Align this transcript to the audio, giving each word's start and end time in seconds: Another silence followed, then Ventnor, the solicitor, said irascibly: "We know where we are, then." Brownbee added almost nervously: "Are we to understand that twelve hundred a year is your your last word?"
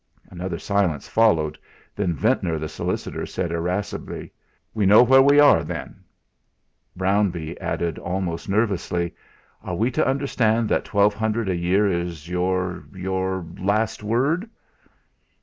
Another 0.31 0.57
silence 0.57 1.07
followed, 1.07 1.59
then 1.95 2.15
Ventnor, 2.15 2.57
the 2.57 2.67
solicitor, 2.67 3.27
said 3.27 3.51
irascibly: 3.51 4.31
"We 4.73 4.87
know 4.87 5.03
where 5.03 5.21
we 5.21 5.39
are, 5.39 5.63
then." 5.63 6.03
Brownbee 6.95 7.59
added 7.61 7.99
almost 7.99 8.49
nervously: 8.49 9.13
"Are 9.63 9.75
we 9.75 9.91
to 9.91 10.07
understand 10.07 10.69
that 10.69 10.85
twelve 10.85 11.13
hundred 11.13 11.49
a 11.49 11.55
year 11.55 11.85
is 11.85 12.27
your 12.27 12.83
your 12.95 13.45
last 13.59 14.01
word?" 14.01 14.49